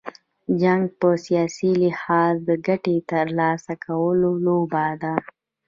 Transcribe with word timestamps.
جنګ 0.61 0.83
په 0.99 1.09
سیاسي 1.25 1.71
لحاظ، 1.83 2.35
د 2.47 2.49
ګټي 2.67 2.97
تر 3.11 3.25
لاسه 3.39 3.73
کولو 3.85 4.31
لوبه 4.45 4.85
ده. 5.01 5.13